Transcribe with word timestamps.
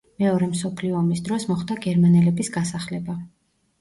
მეორე 0.21 0.45
მსოფლიო 0.53 0.95
ომის 1.01 1.21
დროს 1.29 1.45
მოხდა 1.51 1.77
გერმანელების 1.85 2.51
გასახლება. 2.59 3.19